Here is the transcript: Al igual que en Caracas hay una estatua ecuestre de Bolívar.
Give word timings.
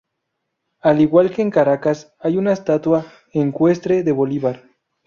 Al 0.79 0.99
igual 0.99 1.29
que 1.29 1.43
en 1.43 1.51
Caracas 1.51 2.15
hay 2.19 2.35
una 2.37 2.53
estatua 2.53 3.05
ecuestre 3.33 4.01
de 4.01 4.11
Bolívar. 4.11 4.63